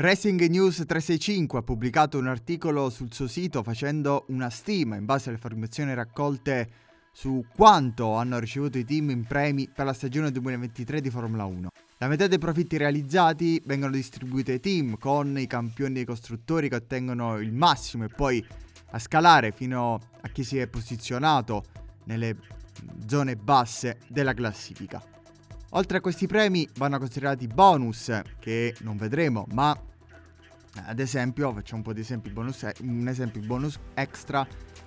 [0.00, 5.28] Racing News 365 ha pubblicato un articolo sul suo sito facendo una stima in base
[5.28, 6.70] alle informazioni raccolte
[7.10, 11.70] su quanto hanno ricevuto i team in premi per la stagione 2023 di Formula 1.
[11.96, 16.76] La metà dei profitti realizzati vengono distribuiti ai team con i campioni dei costruttori che
[16.76, 18.46] ottengono il massimo e poi
[18.90, 21.64] a scalare fino a chi si è posizionato
[22.04, 22.36] nelle
[23.04, 25.02] zone basse della classifica.
[25.72, 29.78] Oltre a questi premi vanno considerati bonus che non vedremo, ma
[30.86, 34.46] ad esempio, facciamo un po' di esempi bonus, un esempio bonus extra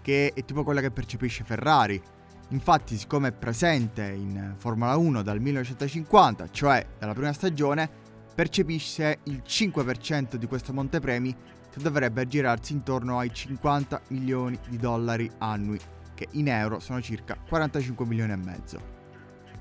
[0.00, 2.00] che è tipo quella che percepisce Ferrari.
[2.48, 7.88] Infatti, siccome è presente in Formula 1 dal 1950, cioè dalla prima stagione,
[8.34, 11.34] percepisce il 5% di questo montepremi
[11.70, 15.78] che dovrebbe aggirarsi intorno ai 50 milioni di dollari annui,
[16.14, 19.01] che in euro sono circa 45 milioni e mezzo.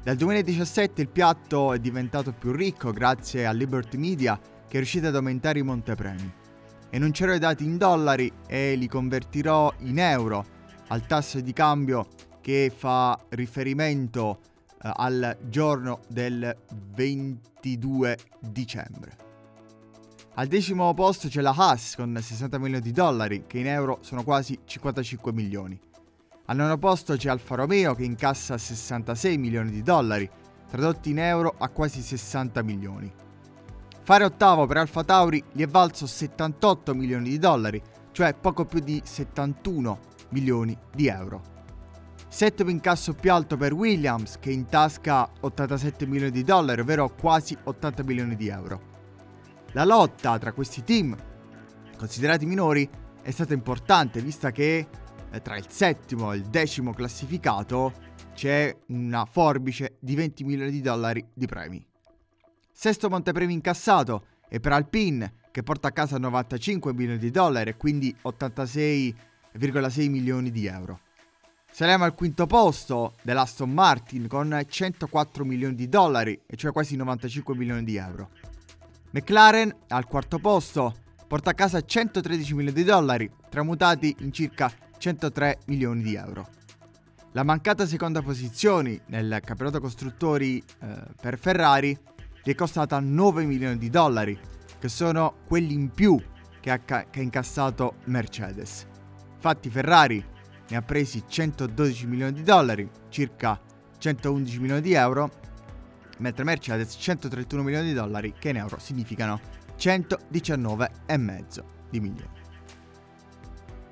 [0.03, 5.09] Dal 2017 il piatto è diventato più ricco grazie a Liberty Media che è riuscita
[5.09, 6.33] ad aumentare i montepremi.
[6.89, 10.43] Enuncerò i dati in dollari e li convertirò in euro
[10.87, 12.07] al tasso di cambio
[12.41, 14.39] che fa riferimento
[14.81, 16.51] eh, al giorno del
[16.95, 19.15] 22 dicembre.
[20.33, 24.23] Al decimo posto c'è la Haas con 60 milioni di dollari, che in euro sono
[24.23, 25.79] quasi 55 milioni.
[26.45, 30.29] Al nono posto c'è Alfa Romeo che incassa 66 milioni di dollari,
[30.69, 33.13] tradotti in euro a quasi 60 milioni.
[34.03, 38.79] Fare ottavo per Alfa Tauri gli è valso 78 milioni di dollari, cioè poco più
[38.79, 41.41] di 71 milioni di euro.
[42.27, 48.03] Settimo incasso più alto per Williams che intasca 87 milioni di dollari, ovvero quasi 80
[48.03, 48.81] milioni di euro.
[49.73, 51.15] La lotta tra questi team,
[51.97, 52.89] considerati minori,
[53.21, 54.87] è stata importante vista che
[55.39, 57.93] tra il settimo e il decimo classificato
[58.33, 61.85] c'è una forbice di 20 milioni di dollari di premi.
[62.71, 67.77] Sesto montepremi incassato è per Alpine che porta a casa 95 milioni di dollari e
[67.77, 70.99] quindi 86,6 milioni di euro.
[71.73, 77.55] Saliamo al quinto posto dell'Aston Martin con 104 milioni di dollari, e cioè quasi 95
[77.55, 78.31] milioni di euro.
[79.11, 80.95] McLaren al quarto posto
[81.27, 84.69] porta a casa 113 milioni di dollari, tramutati in circa
[85.01, 86.47] 103 milioni di euro.
[87.31, 91.97] La mancata seconda posizione nel campionato costruttori eh, per Ferrari
[92.43, 94.39] gli è costata 9 milioni di dollari,
[94.77, 96.21] che sono quelli in più
[96.59, 98.85] che ha, ca- che ha incassato Mercedes.
[99.33, 100.23] Infatti Ferrari
[100.69, 103.59] ne ha presi 112 milioni di dollari, circa
[103.97, 105.31] 111 milioni di euro,
[106.19, 109.39] mentre Mercedes 131 milioni di dollari, che in euro significano
[109.79, 112.40] 119,5 di milioni.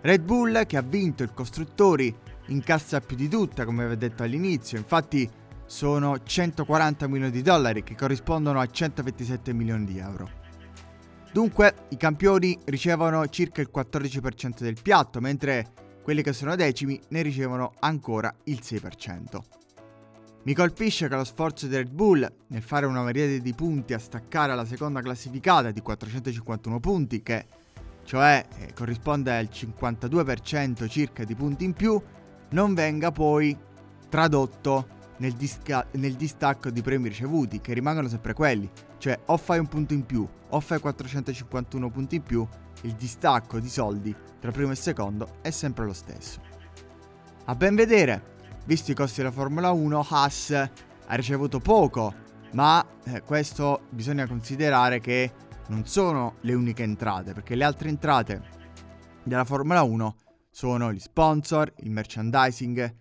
[0.02, 2.16] Red Bull che ha vinto il costruttori
[2.48, 5.30] incassa più di tutta, come avevo detto all'inizio, infatti
[5.66, 10.30] sono 140 milioni di dollari che corrispondono a 127 milioni di euro.
[11.32, 17.22] Dunque i campioni ricevono circa il 14% del piatto, mentre quelli che sono decimi ne
[17.22, 19.40] ricevono ancora il 6%.
[20.44, 24.00] Mi colpisce che lo sforzo di Red Bull nel fare una miriade di punti a
[24.00, 27.46] staccare alla seconda classificata di 451 punti, che
[28.10, 32.02] cioè eh, corrisponde al 52% circa di punti in più,
[32.50, 33.56] non venga poi
[34.10, 34.88] tradotto
[35.18, 38.68] nel, disca- nel, distacco di premi ricevuti, che rimangono sempre quelli.
[38.98, 42.48] Cioè o fai un punto in più o fai 451 punti in più,
[42.82, 46.42] il distacco di soldi tra primo e secondo è sempre lo stesso.
[47.46, 52.12] A ben vedere, visto i costi della Formula 1, Haas ha ricevuto poco,
[52.54, 55.32] ma eh, questo bisogna considerare che
[55.70, 58.42] non sono le uniche entrate, perché le altre entrate
[59.24, 60.16] della Formula 1
[60.50, 62.96] sono gli sponsor, il merchandising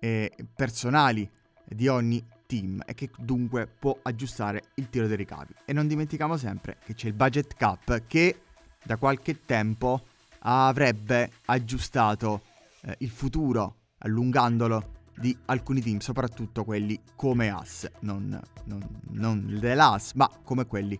[0.00, 1.30] eh, personali
[1.64, 5.54] di ogni team e che dunque può aggiustare il tiro dei ricavi.
[5.64, 8.40] E non dimentichiamo sempre che c'è il budget cap che
[8.82, 10.06] da qualche tempo
[10.40, 12.42] avrebbe aggiustato
[12.82, 20.12] eh, il futuro, allungandolo di alcuni team, soprattutto quelli come AS, non, non, non dell'AS,
[20.14, 20.98] ma come quelli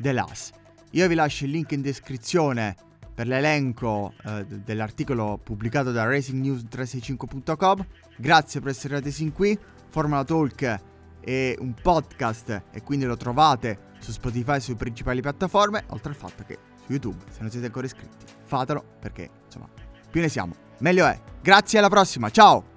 [0.00, 0.50] dell'AS.
[0.92, 2.74] Io vi lascio il link in descrizione
[3.14, 7.86] per l'elenco eh, dell'articolo pubblicato da racingnews365.com.
[8.16, 9.58] Grazie per essere arrivati sin qui.
[9.88, 10.80] Formula Talk
[11.20, 16.16] è un podcast e quindi lo trovate su Spotify e sulle principali piattaforme, oltre al
[16.16, 19.68] fatto che su YouTube, se non siete ancora iscritti, fatelo perché insomma,
[20.10, 21.20] più ne siamo, meglio è.
[21.42, 22.69] Grazie alla prossima, ciao!